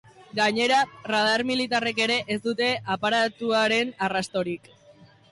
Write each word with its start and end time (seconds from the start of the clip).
Gainera, 0.37 0.77
radar 1.09 1.43
militarrek 1.49 2.01
ere 2.05 2.15
ez 2.35 2.37
dute 2.45 2.69
aparatuaren 2.95 3.93
arrastorik. 4.07 4.71